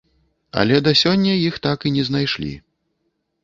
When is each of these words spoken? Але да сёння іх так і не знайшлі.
Але 0.61 0.79
да 0.87 0.93
сёння 1.03 1.33
іх 1.41 1.61
так 1.67 1.87
і 1.89 1.95
не 2.01 2.09
знайшлі. 2.11 2.53